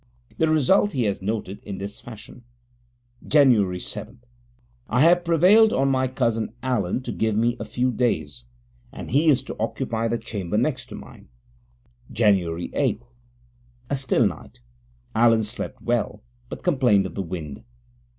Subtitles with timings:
[0.39, 2.43] The result he has noted in this fashion:
[3.27, 3.79] Jan.
[3.79, 4.23] 7
[4.89, 8.45] I have prevailed on my cousin Allen to give me a few days,
[8.91, 11.29] and he is to occupy the chamber next to mine.
[12.11, 12.33] Jan.
[12.73, 13.03] 8
[13.91, 14.61] A still night.
[15.13, 17.63] Allen slept well, but complained of the wind.